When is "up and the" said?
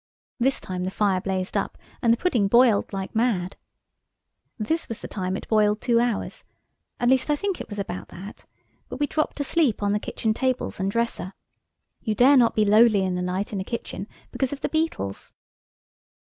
1.55-2.17